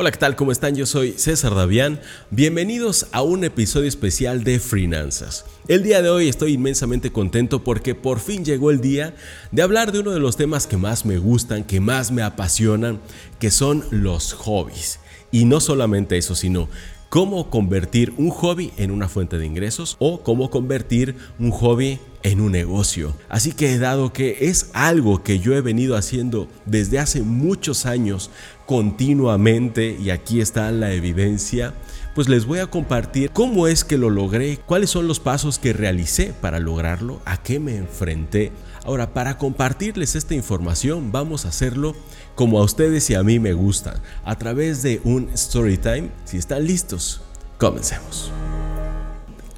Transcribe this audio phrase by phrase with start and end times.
[0.00, 0.36] Hola, ¿qué tal?
[0.36, 0.76] ¿Cómo están?
[0.76, 2.00] Yo soy César Davián.
[2.30, 5.44] Bienvenidos a un episodio especial de Finanzas.
[5.66, 9.16] El día de hoy estoy inmensamente contento porque por fin llegó el día
[9.50, 13.00] de hablar de uno de los temas que más me gustan, que más me apasionan,
[13.40, 15.00] que son los hobbies.
[15.32, 16.68] Y no solamente eso, sino
[17.08, 22.40] cómo convertir un hobby en una fuente de ingresos o cómo convertir un hobby en
[22.40, 23.14] un negocio.
[23.28, 28.30] Así que dado que es algo que yo he venido haciendo desde hace muchos años
[28.66, 31.74] continuamente y aquí está la evidencia,
[32.14, 35.72] pues les voy a compartir cómo es que lo logré, cuáles son los pasos que
[35.72, 38.52] realicé para lograrlo, a qué me enfrenté.
[38.84, 41.94] Ahora, para compartirles esta información, vamos a hacerlo
[42.38, 46.08] como a ustedes y a mí me gusta, a través de un story time.
[46.24, 47.20] Si están listos,
[47.58, 48.30] comencemos.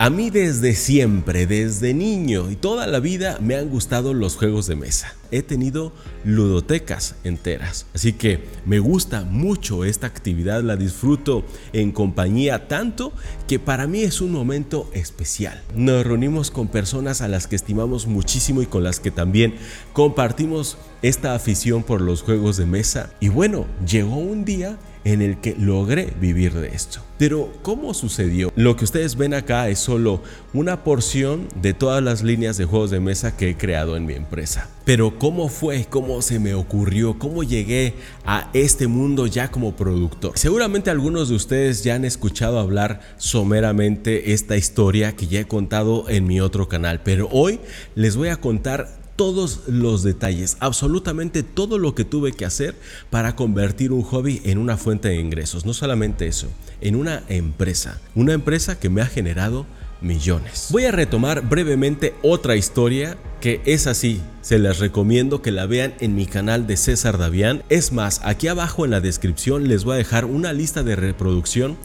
[0.03, 4.67] A mí desde siempre, desde niño y toda la vida me han gustado los juegos
[4.67, 5.15] de mesa.
[5.31, 5.93] He tenido
[6.25, 13.13] ludotecas enteras, así que me gusta mucho esta actividad, la disfruto en compañía tanto
[13.47, 15.63] que para mí es un momento especial.
[15.75, 19.57] Nos reunimos con personas a las que estimamos muchísimo y con las que también
[19.93, 23.13] compartimos esta afición por los juegos de mesa.
[23.21, 27.01] Y bueno, llegó un día en el que logré vivir de esto.
[27.19, 28.51] Pero ¿cómo sucedió?
[28.57, 30.23] Lo que ustedes ven acá es solo
[30.55, 34.15] una porción de todas las líneas de juegos de mesa que he creado en mi
[34.15, 34.69] empresa.
[34.85, 35.87] Pero ¿cómo fue?
[35.89, 37.19] ¿Cómo se me ocurrió?
[37.19, 40.33] ¿Cómo llegué a este mundo ya como productor?
[40.37, 46.09] Seguramente algunos de ustedes ya han escuchado hablar someramente esta historia que ya he contado
[46.09, 47.61] en mi otro canal, pero hoy
[47.95, 52.75] les voy a contar todos los detalles, absolutamente todo lo que tuve que hacer
[53.11, 55.67] para convertir un hobby en una fuente de ingresos.
[55.67, 56.47] No solamente eso,
[56.81, 58.01] en una empresa.
[58.15, 59.67] Una empresa que me ha generado
[60.01, 60.69] millones.
[60.71, 64.23] Voy a retomar brevemente otra historia que es así.
[64.41, 67.63] Se les recomiendo que la vean en mi canal de César Davián.
[67.69, 71.77] Es más, aquí abajo en la descripción les voy a dejar una lista de reproducción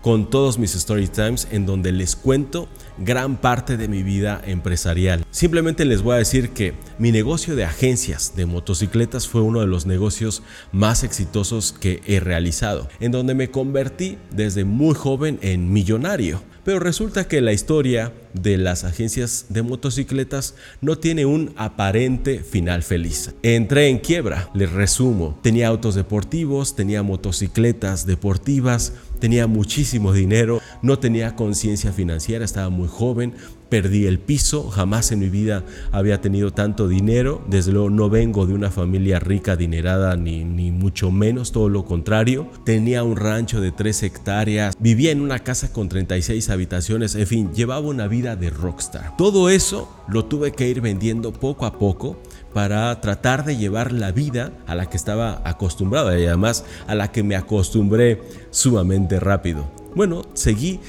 [0.00, 2.68] con todos mis story times en donde les cuento
[2.98, 5.24] gran parte de mi vida empresarial.
[5.30, 9.66] Simplemente les voy a decir que mi negocio de agencias de motocicletas fue uno de
[9.66, 15.72] los negocios más exitosos que he realizado, en donde me convertí desde muy joven en
[15.72, 16.40] millonario.
[16.64, 22.82] Pero resulta que la historia de las agencias de motocicletas no tiene un aparente final
[22.82, 23.34] feliz.
[23.42, 25.38] Entré en quiebra, les resumo.
[25.42, 32.88] Tenía autos deportivos, tenía motocicletas deportivas, tenía muchísimo dinero, no tenía conciencia financiera, estaba muy
[32.88, 33.34] joven,
[33.74, 38.46] perdí el piso, jamás en mi vida había tenido tanto dinero, desde luego no vengo
[38.46, 43.60] de una familia rica, adinerada, ni, ni mucho menos, todo lo contrario, tenía un rancho
[43.60, 48.36] de 3 hectáreas, vivía en una casa con 36 habitaciones, en fin, llevaba una vida
[48.36, 49.16] de rockstar.
[49.16, 52.16] Todo eso lo tuve que ir vendiendo poco a poco
[52.54, 57.12] para tratar de llevar la vida a la que estaba acostumbrado y además a la
[57.12, 59.68] que me acostumbré sumamente rápido.
[59.94, 60.80] Bueno, seguí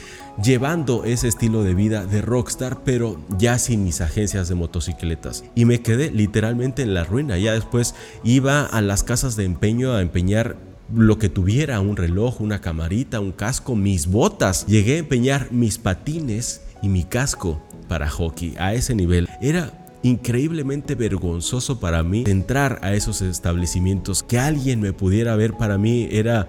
[0.42, 5.44] llevando ese estilo de vida de rockstar, pero ya sin mis agencias de motocicletas.
[5.56, 7.38] Y me quedé literalmente en la ruina.
[7.38, 10.58] Ya después iba a las casas de empeño a empeñar
[10.94, 14.68] lo que tuviera, un reloj, una camarita, un casco, mis botas.
[14.68, 19.28] Llegué a empeñar mis patines y mi casco para hockey a ese nivel.
[19.42, 24.22] Era increíblemente vergonzoso para mí entrar a esos establecimientos.
[24.22, 26.48] Que alguien me pudiera ver para mí era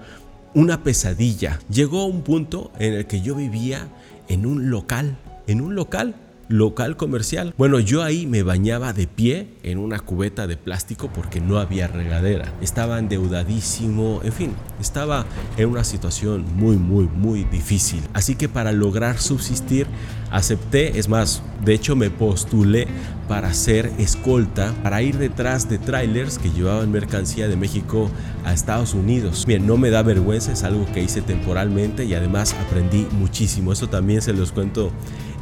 [0.53, 1.59] una pesadilla.
[1.71, 3.89] Llegó a un punto en el que yo vivía
[4.29, 6.17] en un local, en un local
[6.49, 7.55] local comercial.
[7.57, 11.89] Bueno, yo ahí me bañaba de pie en una cubeta de plástico porque no había
[11.89, 12.53] regadera.
[12.61, 18.03] Estaba endeudadísimo, en fin, estaba en una situación muy, muy, muy difícil.
[18.13, 19.87] Así que para lograr subsistir,
[20.31, 22.87] acepté, es más, de hecho me postulé
[23.29, 28.11] para ser escolta, para ir detrás de trailers que llevaban mercancía de México
[28.45, 29.45] a Estados Unidos.
[29.47, 33.73] Bien, no me da vergüenza, es algo que hice temporalmente y además aprendí muchísimo.
[33.73, 34.93] Eso también se los cuento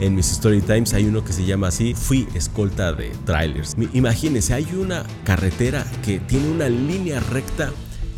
[0.00, 0.94] en mis story times.
[0.94, 3.76] Hay uno que se llama así, fui escolta de trailers.
[3.92, 7.70] Imagínense, hay una carretera que tiene una línea recta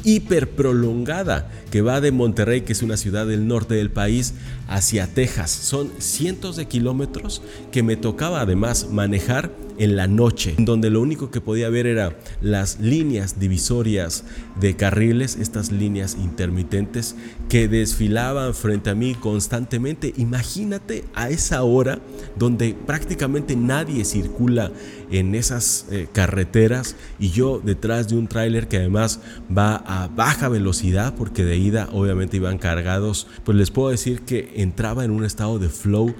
[0.06, 4.34] hiper prolongada que va de Monterrey, que es una ciudad del norte del país,
[4.68, 5.50] hacia Texas.
[5.50, 7.42] Son cientos de kilómetros
[7.72, 12.16] que me tocaba además manejar en la noche, donde lo único que podía ver era
[12.40, 14.24] las líneas divisorias
[14.60, 17.14] de carriles, estas líneas intermitentes
[17.48, 20.12] que desfilaban frente a mí constantemente.
[20.16, 22.00] Imagínate a esa hora
[22.36, 24.72] donde prácticamente nadie circula
[25.10, 29.20] en esas eh, carreteras y yo detrás de un tráiler que además
[29.56, 34.52] va a baja velocidad porque de ida obviamente iban cargados, pues les puedo decir que
[34.56, 36.14] entraba en un estado de flow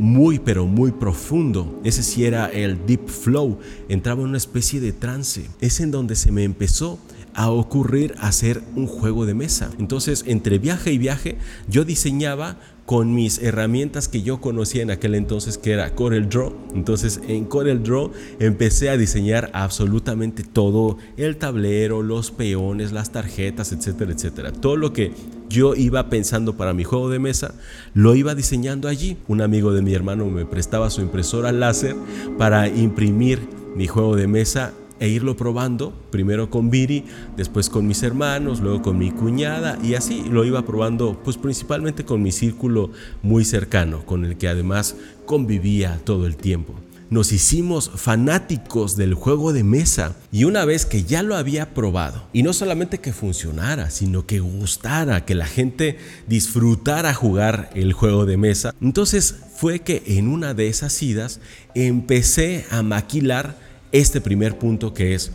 [0.00, 1.80] muy pero muy profundo.
[1.84, 3.58] Ese sí era el deep flow.
[3.88, 5.46] Entraba en una especie de trance.
[5.60, 6.98] Es en donde se me empezó
[7.34, 9.70] a ocurrir hacer un juego de mesa.
[9.78, 11.36] Entonces, entre viaje y viaje,
[11.68, 12.56] yo diseñaba
[12.90, 16.52] con mis herramientas que yo conocía en aquel entonces que era Corel Draw.
[16.74, 18.10] Entonces en Corel Draw
[18.40, 24.50] empecé a diseñar absolutamente todo, el tablero, los peones, las tarjetas, etcétera, etcétera.
[24.50, 25.12] Todo lo que
[25.48, 27.54] yo iba pensando para mi juego de mesa,
[27.94, 29.18] lo iba diseñando allí.
[29.28, 31.94] Un amigo de mi hermano me prestaba su impresora láser
[32.38, 33.38] para imprimir
[33.76, 37.04] mi juego de mesa e irlo probando, primero con Viri,
[37.36, 42.04] después con mis hermanos, luego con mi cuñada y así lo iba probando pues principalmente
[42.04, 42.90] con mi círculo
[43.22, 44.94] muy cercano, con el que además
[45.24, 46.74] convivía todo el tiempo.
[47.08, 52.22] Nos hicimos fanáticos del juego de mesa y una vez que ya lo había probado,
[52.32, 55.98] y no solamente que funcionara, sino que gustara, que la gente
[56.28, 61.40] disfrutara jugar el juego de mesa, entonces fue que en una de esas idas
[61.74, 65.32] empecé a maquilar este primer punto que es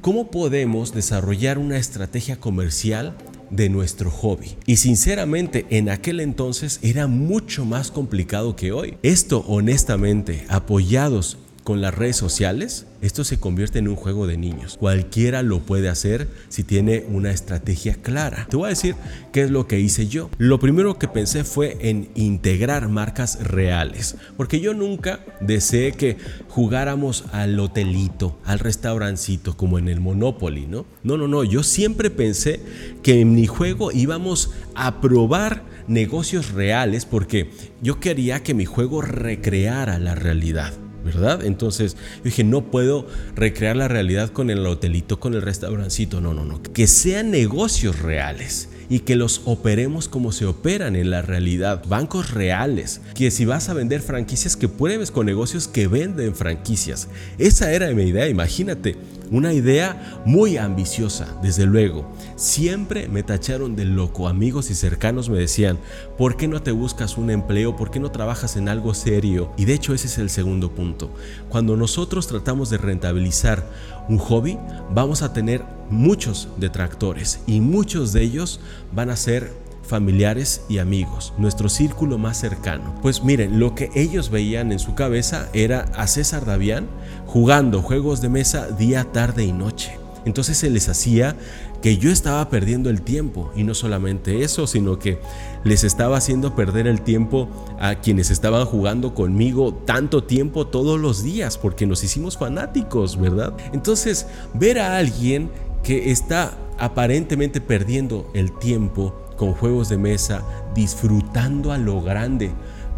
[0.00, 3.16] cómo podemos desarrollar una estrategia comercial
[3.50, 4.56] de nuestro hobby.
[4.66, 8.98] Y sinceramente en aquel entonces era mucho más complicado que hoy.
[9.02, 14.76] Esto honestamente, apoyados con las redes sociales, esto se convierte en un juego de niños.
[14.78, 18.46] Cualquiera lo puede hacer si tiene una estrategia clara.
[18.48, 18.94] Te voy a decir
[19.32, 20.30] qué es lo que hice yo.
[20.38, 27.24] Lo primero que pensé fue en integrar marcas reales, porque yo nunca deseé que jugáramos
[27.32, 30.86] al hotelito, al restaurancito, como en el Monopoly, ¿no?
[31.02, 32.60] No, no, no, yo siempre pensé
[33.02, 37.50] que en mi juego íbamos a probar negocios reales porque
[37.82, 40.72] yo quería que mi juego recreara la realidad.
[41.06, 41.42] ¿Verdad?
[41.44, 46.44] Entonces dije, no puedo recrear la realidad con el hotelito, con el restaurancito, no, no,
[46.44, 51.82] no, que sean negocios reales y que los operemos como se operan en la realidad,
[51.88, 57.08] bancos reales, que si vas a vender franquicias que pruebes con negocios que venden franquicias.
[57.38, 58.96] Esa era mi idea, imagínate,
[59.30, 62.10] una idea muy ambiciosa, desde luego.
[62.36, 65.78] Siempre me tacharon de loco, amigos y cercanos me decían,
[66.18, 67.76] ¿por qué no te buscas un empleo?
[67.76, 69.52] ¿Por qué no trabajas en algo serio?
[69.56, 71.10] Y de hecho ese es el segundo punto.
[71.48, 73.64] Cuando nosotros tratamos de rentabilizar
[74.08, 74.58] un hobby,
[74.90, 78.60] vamos a tener muchos detractores y muchos de ellos
[78.92, 82.94] van a ser familiares y amigos, nuestro círculo más cercano.
[83.02, 86.88] Pues miren, lo que ellos veían en su cabeza era a César Davián
[87.26, 89.98] jugando juegos de mesa día, tarde y noche.
[90.26, 91.36] Entonces se les hacía
[91.80, 95.20] que yo estaba perdiendo el tiempo y no solamente eso, sino que
[95.62, 97.48] les estaba haciendo perder el tiempo
[97.78, 103.54] a quienes estaban jugando conmigo tanto tiempo todos los días porque nos hicimos fanáticos, ¿verdad?
[103.72, 105.48] Entonces ver a alguien
[105.84, 110.42] que está aparentemente perdiendo el tiempo con juegos de mesa,
[110.74, 112.52] disfrutando a lo grande.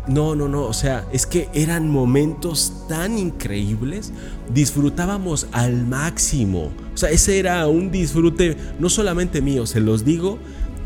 [0.06, 4.12] No, no, no, o sea, es que eran momentos tan increíbles,
[4.54, 6.70] disfrutábamos al máximo.
[6.94, 10.38] O sea, ese era un disfrute no solamente mío, se los digo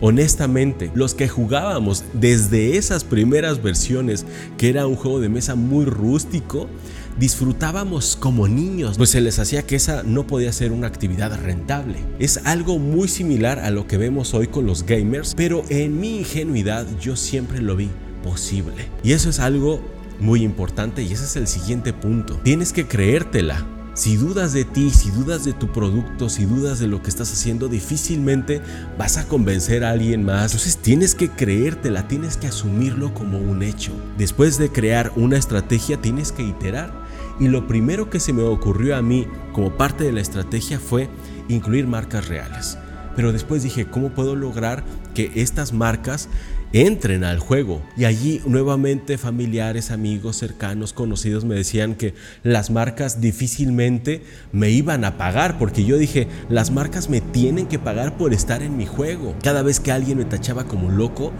[0.04, 4.26] honestamente, los que jugábamos desde esas primeras versiones,
[4.58, 6.68] que era un juego de mesa muy rústico,
[7.18, 11.98] disfrutábamos como niños, pues se les hacía que esa no podía ser una actividad rentable.
[12.18, 16.18] Es algo muy similar a lo que vemos hoy con los gamers, pero en mi
[16.18, 17.90] ingenuidad yo siempre lo vi
[18.22, 18.88] posible.
[19.02, 19.80] Y eso es algo
[20.20, 22.40] muy importante y ese es el siguiente punto.
[22.44, 23.66] Tienes que creértela.
[23.94, 27.30] Si dudas de ti, si dudas de tu producto, si dudas de lo que estás
[27.30, 28.62] haciendo, difícilmente
[28.96, 30.52] vas a convencer a alguien más.
[30.52, 33.92] Entonces tienes que creértela, tienes que asumirlo como un hecho.
[34.16, 37.01] Después de crear una estrategia, tienes que iterar.
[37.42, 41.08] Y lo primero que se me ocurrió a mí como parte de la estrategia fue
[41.48, 42.78] incluir marcas reales.
[43.16, 44.84] Pero después dije, ¿cómo puedo lograr
[45.14, 46.28] que estas marcas
[46.72, 47.82] entren al juego.
[47.96, 55.04] Y allí nuevamente familiares, amigos, cercanos, conocidos me decían que las marcas difícilmente me iban
[55.04, 58.86] a pagar porque yo dije, las marcas me tienen que pagar por estar en mi
[58.86, 59.34] juego.
[59.42, 61.32] Cada vez que alguien me tachaba como loco,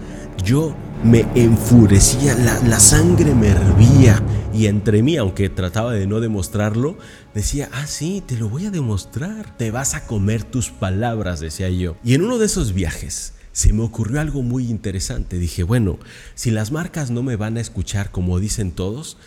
[0.43, 4.21] yo me enfurecía, la, sangre me hervía
[4.53, 6.97] y entre mí, aunque trataba de no demostrarlo,
[7.33, 11.69] decía, ah, sí, te lo voy a demostrar, te vas a comer tus palabras, decía
[11.69, 11.95] yo.
[12.03, 15.37] Y en uno de esos viajes, se me ocurrió algo muy interesante.
[15.37, 15.97] Dije, bueno,
[16.35, 19.17] si las marcas no me van a escuchar como dicen todos,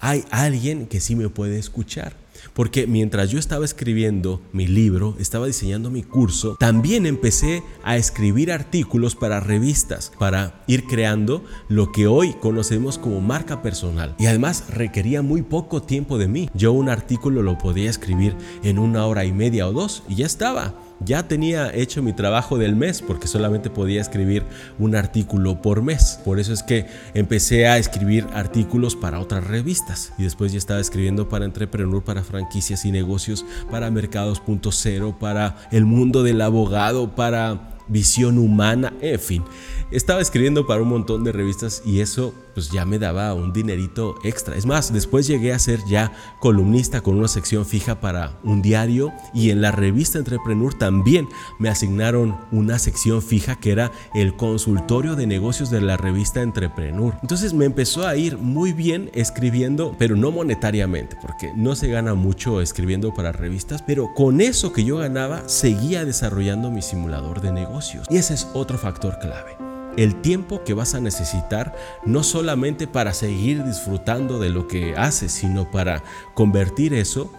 [0.00, 2.14] hay alguien que sí me puede escuchar.
[2.54, 8.50] Porque mientras yo estaba escribiendo mi libro, estaba diseñando mi curso, también empecé a escribir
[8.50, 14.16] artículos para revistas, para ir creando lo que hoy conocemos como marca personal.
[14.18, 16.50] Y además requería muy poco tiempo de mí.
[16.52, 18.34] Yo un artículo lo podía escribir
[18.64, 20.74] en una hora y media o dos y ya estaba
[21.04, 24.44] ya tenía hecho mi trabajo del mes porque solamente podía escribir
[24.78, 26.20] un artículo por mes.
[26.24, 30.80] Por eso es que empecé a escribir artículos para otras revistas y después ya estaba
[30.80, 37.72] escribiendo para Entrepreneur, para franquicias y negocios, para Mercados.0, para el mundo del abogado, para
[37.88, 39.44] visión humana, en fin.
[39.90, 44.14] Estaba escribiendo para un montón de revistas y eso pues ya me daba un dinerito
[44.22, 44.56] extra.
[44.56, 49.12] Es más, después llegué a ser ya columnista con una sección fija para un diario
[49.34, 51.28] y en la revista Entrepreneur también
[51.58, 57.14] me asignaron una sección fija que era el consultorio de negocios de la revista Entrepreneur.
[57.22, 62.14] Entonces me empezó a ir muy bien escribiendo, pero no monetariamente, porque no se gana
[62.14, 67.52] mucho escribiendo para revistas, pero con eso que yo ganaba seguía desarrollando mi simulador de
[67.52, 68.06] negocios.
[68.10, 73.12] Y ese es otro factor clave el tiempo que vas a necesitar no solamente para
[73.14, 76.02] seguir disfrutando de lo que haces, sino para
[76.34, 77.32] convertir eso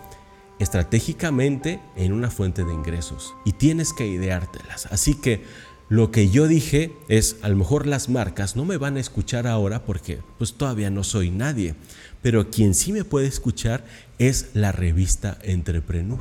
[0.59, 3.33] estratégicamente en una fuente de ingresos.
[3.45, 4.87] Y tienes que ideártelas.
[4.87, 5.43] Así que
[5.89, 9.45] lo que yo dije es, a lo mejor las marcas no me van a escuchar
[9.47, 11.75] ahora porque pues todavía no soy nadie,
[12.21, 13.83] pero quien sí me puede escuchar
[14.17, 16.19] es la revista Entrepreneur.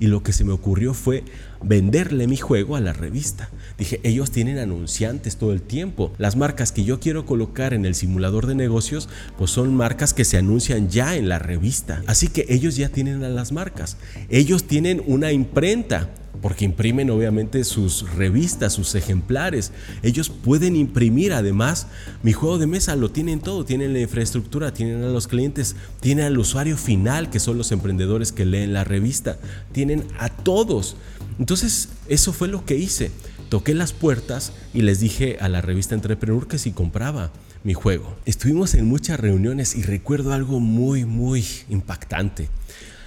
[0.00, 1.24] Y lo que se me ocurrió fue
[1.62, 3.50] venderle mi juego a la revista.
[3.78, 6.12] Dije, ellos tienen anunciantes todo el tiempo.
[6.18, 9.08] Las marcas que yo quiero colocar en el simulador de negocios,
[9.38, 12.02] pues son marcas que se anuncian ya en la revista.
[12.06, 13.96] Así que ellos ya tienen a las marcas.
[14.28, 16.10] Ellos tienen una imprenta
[16.42, 19.72] porque imprimen obviamente sus revistas, sus ejemplares.
[20.02, 21.86] Ellos pueden imprimir además
[22.22, 26.26] mi juego de mesa, lo tienen todo, tienen la infraestructura, tienen a los clientes, tienen
[26.26, 29.38] al usuario final, que son los emprendedores que leen la revista,
[29.72, 30.96] tienen a todos.
[31.38, 33.10] Entonces, eso fue lo que hice.
[33.48, 37.30] Toqué las puertas y les dije a la revista Entrepreneur que si compraba
[37.62, 38.16] mi juego.
[38.26, 42.48] Estuvimos en muchas reuniones y recuerdo algo muy, muy impactante.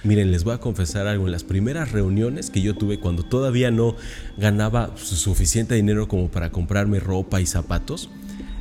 [0.08, 1.26] Miren, les voy a confesar algo.
[1.26, 3.94] En las primeras reuniones que yo tuve cuando todavía no
[4.38, 8.08] ganaba suficiente dinero como para comprarme ropa y zapatos,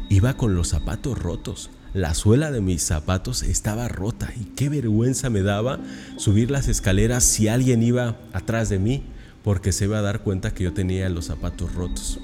[0.09, 1.69] iba con los zapatos rotos.
[1.93, 5.79] La suela de mis zapatos estaba rota y qué vergüenza me daba
[6.17, 9.03] subir las escaleras si alguien iba atrás de mí
[9.41, 12.19] porque se iba a dar cuenta que yo tenía los zapatos rotos.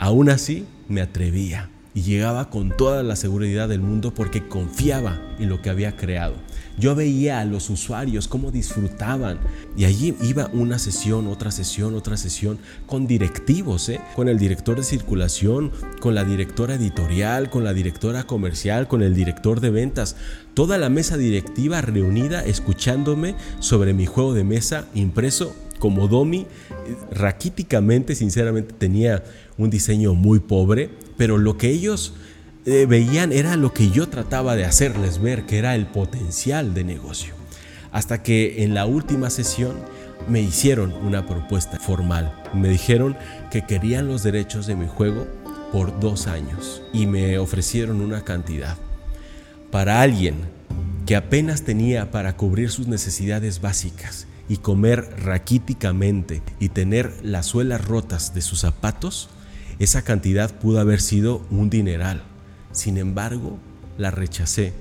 [0.00, 5.48] Aún así, me atrevía y llegaba con toda la seguridad del mundo porque confiaba en
[5.48, 6.34] lo que había creado.
[6.78, 9.38] Yo veía a los usuarios cómo disfrutaban.
[9.76, 14.00] Y allí iba una sesión, otra sesión, otra sesión con directivos, ¿eh?
[14.14, 19.14] con el director de circulación, con la directora editorial, con la directora comercial, con el
[19.14, 20.16] director de ventas,
[20.54, 26.46] toda la mesa directiva reunida escuchándome sobre mi juego de mesa impreso como Domi,
[27.10, 29.22] raquíticamente, sinceramente tenía
[29.58, 32.14] un diseño muy pobre, pero lo que ellos
[32.66, 36.82] eh, veían era lo que yo trataba de hacerles ver, que era el potencial de
[36.82, 37.32] negocio.
[37.92, 39.76] Hasta que en la última sesión
[40.28, 42.34] me hicieron una propuesta formal.
[42.52, 43.16] Me dijeron
[43.52, 45.28] que querían los derechos de mi juego
[45.72, 48.76] por dos años y me ofrecieron una cantidad.
[49.70, 50.34] Para alguien
[51.06, 57.84] que apenas tenía para cubrir sus necesidades básicas y comer raquíticamente y tener las suelas
[57.84, 59.28] rotas de sus zapatos,
[59.78, 62.24] esa cantidad pudo haber sido un dineral.
[62.76, 63.58] Sin embargo,
[63.98, 64.72] la rechacé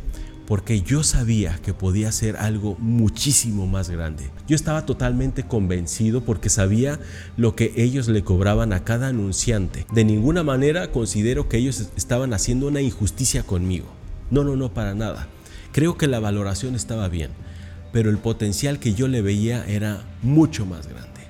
[0.46, 4.30] porque yo sabía que podía ser algo muchísimo más grande.
[4.48, 7.00] Yo estaba totalmente convencido porque sabía
[7.36, 9.88] lo que ellos le cobraban a cada anunciante.
[9.92, 13.88] De ninguna manera considero que ellos estaban haciendo una injusticia conmigo.
[14.30, 15.28] No, no, no, para nada.
[15.72, 17.32] Creo que la valoración estaba bien
[17.96, 21.22] pero el potencial que yo le veía era mucho más grande.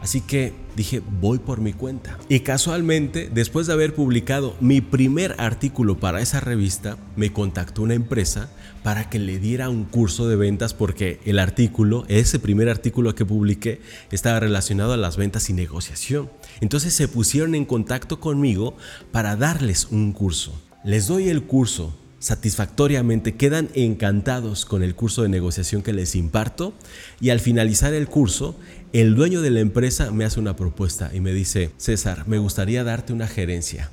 [0.00, 2.18] Así que dije, voy por mi cuenta.
[2.28, 7.94] Y casualmente, después de haber publicado mi primer artículo para esa revista, me contactó una
[7.94, 8.48] empresa
[8.82, 13.26] para que le diera un curso de ventas porque el artículo, ese primer artículo que
[13.26, 13.80] publiqué,
[14.10, 16.30] estaba relacionado a las ventas y negociación.
[16.62, 18.76] Entonces se pusieron en contacto conmigo
[19.12, 20.58] para darles un curso.
[20.82, 26.74] Les doy el curso, satisfactoriamente, quedan encantados con el curso de negociación que les imparto
[27.20, 28.56] y al finalizar el curso,
[28.92, 32.84] el dueño de la empresa me hace una propuesta y me dice, César, me gustaría
[32.84, 33.90] darte una gerencia,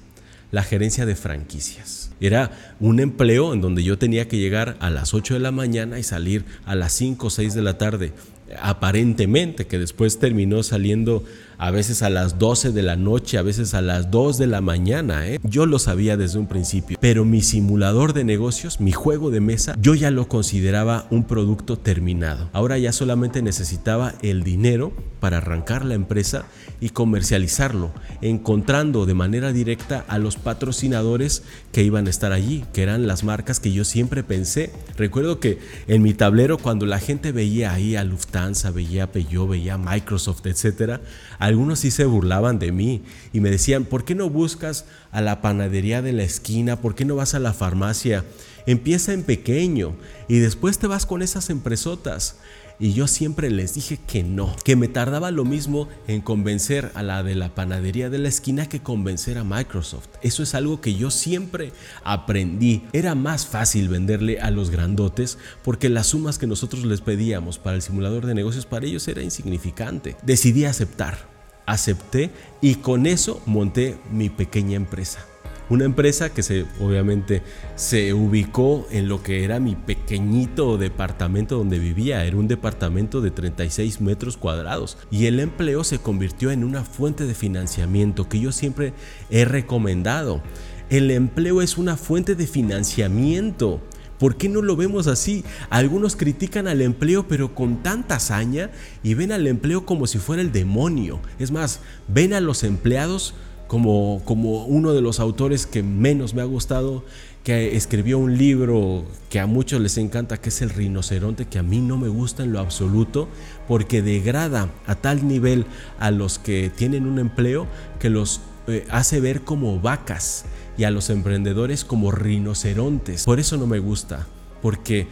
[0.51, 2.11] la gerencia de franquicias.
[2.19, 5.97] Era un empleo en donde yo tenía que llegar a las 8 de la mañana
[5.97, 8.11] y salir a las 5 o 6 de la tarde,
[8.61, 11.23] aparentemente, que después terminó saliendo
[11.57, 14.61] a veces a las 12 de la noche, a veces a las 2 de la
[14.61, 15.27] mañana.
[15.27, 15.39] ¿eh?
[15.43, 19.75] Yo lo sabía desde un principio, pero mi simulador de negocios, mi juego de mesa,
[19.81, 22.49] yo ya lo consideraba un producto terminado.
[22.53, 26.45] Ahora ya solamente necesitaba el dinero para arrancar la empresa
[26.79, 32.83] y comercializarlo, encontrando de manera directa a los patrocinadores que iban a estar allí, que
[32.83, 34.71] eran las marcas que yo siempre pensé.
[34.95, 39.49] Recuerdo que en mi tablero cuando la gente veía ahí a Lufthansa, Lufthansa, veía Peugeot,
[39.49, 40.99] veía Microsoft, etc.,
[41.39, 43.03] algunos sí se burlaban de mí
[43.33, 46.79] y me decían, ¿por qué no buscas a la panadería de la esquina?
[46.79, 48.25] ¿Por qué no vas a la farmacia?
[48.67, 49.95] Empieza en pequeño
[50.27, 52.37] y después te vas con esas empresotas.
[52.79, 57.01] Y yo siempre les dije que no, que me tardaba lo mismo en convencer a
[57.01, 60.09] la de la panadería de la esquina que convencer a Microsoft.
[60.21, 61.71] Eso es algo que yo siempre
[62.03, 62.83] aprendí.
[62.93, 67.75] Era más fácil venderle a los grandotes porque las sumas que nosotros les pedíamos para
[67.75, 70.15] el simulador de negocios para ellos era insignificante.
[70.23, 71.35] Decidí aceptar.
[71.65, 72.29] Acepté
[72.61, 75.25] y con eso monté mi pequeña empresa.
[75.69, 77.41] Una empresa que se, obviamente
[77.75, 82.23] se ubicó en lo que era mi pequeñito departamento donde vivía.
[82.23, 84.97] Era un departamento de 36 metros cuadrados.
[85.11, 88.93] Y el empleo se convirtió en una fuente de financiamiento que yo siempre
[89.29, 90.41] he recomendado.
[90.89, 93.81] El empleo es una fuente de financiamiento.
[94.19, 95.43] ¿Por qué no lo vemos así?
[95.69, 98.71] Algunos critican al empleo pero con tanta hazaña
[99.03, 101.19] y ven al empleo como si fuera el demonio.
[101.39, 103.35] Es más, ven a los empleados
[103.67, 107.03] como, como uno de los autores que menos me ha gustado,
[107.43, 111.63] que escribió un libro que a muchos les encanta, que es El rinoceronte, que a
[111.63, 113.29] mí no me gusta en lo absoluto,
[113.67, 115.65] porque degrada a tal nivel
[115.99, 117.67] a los que tienen un empleo
[117.99, 120.43] que los eh, hace ver como vacas
[120.77, 123.23] y a los emprendedores como rinocerontes.
[123.23, 124.27] Por eso no me gusta,
[124.61, 125.07] porque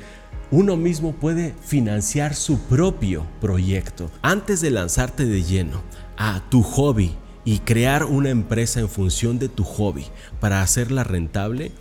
[0.52, 5.82] uno mismo puede financiar su propio proyecto antes de lanzarte de lleno
[6.18, 10.06] a tu hobby y crear una empresa en función de tu hobby
[10.40, 11.72] para hacerla rentable,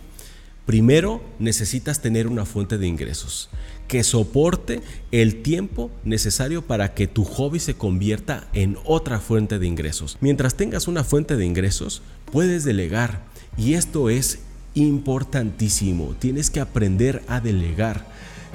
[0.65, 3.49] primero necesitas tener una fuente de ingresos
[3.87, 4.81] que soporte
[5.11, 10.17] el tiempo necesario para que tu hobby se convierta en otra fuente de ingresos.
[10.21, 13.23] Mientras tengas una fuente de ingresos, puedes delegar
[13.57, 14.39] y esto es
[14.73, 16.15] importantísimo.
[16.19, 18.05] Tienes que aprender a delegar.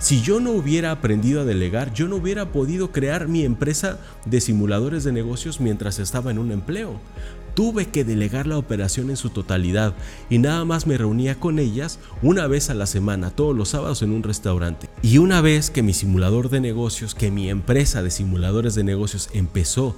[0.00, 4.40] Si yo no hubiera aprendido a delegar, yo no hubiera podido crear mi empresa de
[4.40, 6.98] simuladores de negocios mientras estaba en un empleo.
[7.52, 9.94] Tuve que delegar la operación en su totalidad
[10.30, 14.00] y nada más me reunía con ellas una vez a la semana, todos los sábados
[14.00, 14.88] en un restaurante.
[15.02, 19.28] Y una vez que mi simulador de negocios, que mi empresa de simuladores de negocios
[19.34, 19.96] empezó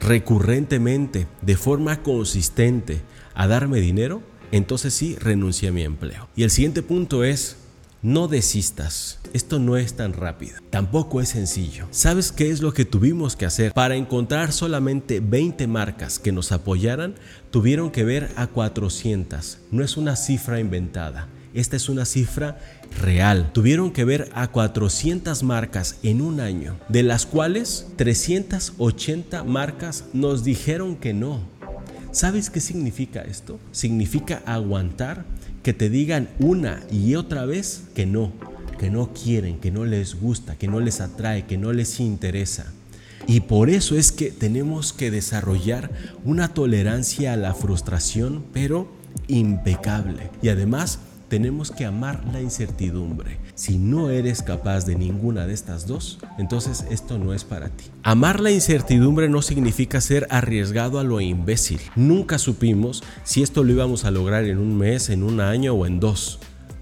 [0.00, 3.02] recurrentemente, de forma consistente,
[3.34, 6.28] a darme dinero, entonces sí renuncié a mi empleo.
[6.34, 7.58] Y el siguiente punto es
[8.04, 9.18] no desistas.
[9.32, 10.58] Esto no es tan rápido.
[10.68, 11.88] Tampoco es sencillo.
[11.90, 13.72] ¿Sabes qué es lo que tuvimos que hacer?
[13.72, 17.14] Para encontrar solamente 20 marcas que nos apoyaran,
[17.50, 19.58] tuvieron que ver a 400.
[19.70, 21.28] No es una cifra inventada.
[21.54, 22.58] Esta es una cifra
[23.00, 23.50] real.
[23.54, 30.44] Tuvieron que ver a 400 marcas en un año, de las cuales 380 marcas nos
[30.44, 31.40] dijeron que no.
[32.12, 33.58] ¿Sabes qué significa esto?
[33.72, 35.24] Significa aguantar
[35.64, 38.32] que te digan una y otra vez que no,
[38.78, 42.72] que no quieren, que no les gusta, que no les atrae, que no les interesa.
[43.26, 45.90] Y por eso es que tenemos que desarrollar
[46.24, 48.92] una tolerancia a la frustración, pero
[49.26, 50.30] impecable.
[50.42, 53.38] Y además tenemos que amar la incertidumbre.
[53.54, 57.84] Si no eres capaz de ninguna de estas dos, entonces esto no es para ti.
[58.02, 61.80] Amar la incertidumbre no significa ser arriesgado a lo imbécil.
[61.96, 65.86] Nunca supimos si esto lo íbamos a lograr en un mes, en un año o
[65.86, 66.40] en dos.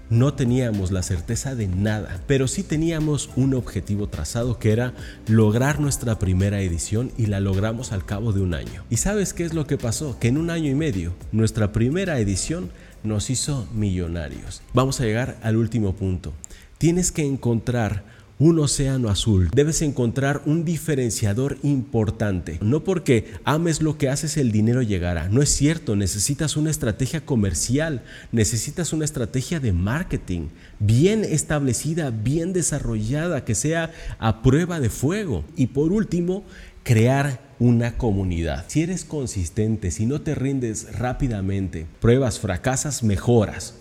[0.09, 4.93] No teníamos la certeza de nada, pero sí teníamos un objetivo trazado que era
[5.27, 8.83] lograr nuestra primera edición y la logramos al cabo de un año.
[8.91, 10.19] ¿Y sabes qué es lo que pasó?
[10.19, 12.69] Que en un año y medio, nuestra primera edición
[13.03, 14.61] nos hizo millonarios.
[14.73, 16.33] Vamos a llegar al último punto.
[16.77, 18.03] Tienes que encontrar
[18.39, 19.49] un océano azul.
[19.53, 22.57] Debes encontrar un diferenciador importante.
[22.61, 25.29] No porque ames lo que haces el dinero llegará.
[25.29, 25.95] No es cierto.
[25.95, 28.03] Necesitas una estrategia comercial.
[28.31, 30.47] Necesitas una estrategia de marketing
[30.79, 35.45] bien establecida, bien desarrollada, que sea a prueba de fuego.
[35.55, 36.43] Y por último,
[36.83, 38.65] crear una comunidad.
[38.67, 43.75] Si eres consistente, si no te rindes rápidamente, pruebas, fracasas, mejoras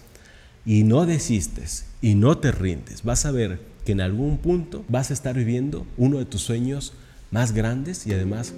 [0.64, 5.10] y no desistes y no te rindes, vas a ver que en algún punto vas
[5.10, 6.94] a estar viviendo uno de tus sueños
[7.32, 8.54] más grandes y además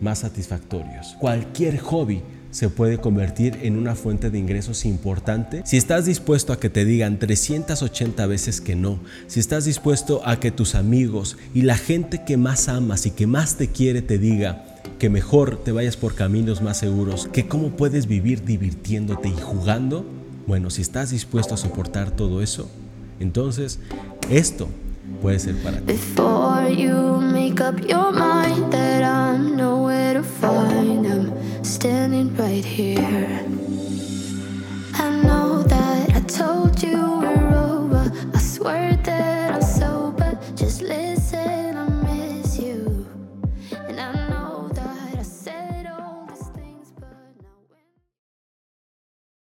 [0.00, 1.16] más satisfactorios.
[1.20, 6.60] Cualquier hobby se puede convertir en una fuente de ingresos importante si estás dispuesto a
[6.60, 11.62] que te digan 380 veces que no, si estás dispuesto a que tus amigos y
[11.62, 14.64] la gente que más amas y que más te quiere te diga
[14.98, 20.04] que mejor te vayas por caminos más seguros, que cómo puedes vivir divirtiéndote y jugando,
[20.46, 22.70] bueno, si estás dispuesto a soportar todo eso,
[23.18, 23.80] entonces
[24.30, 24.68] esto
[25.20, 25.94] puede ser para ti.
[31.64, 33.51] Standing right here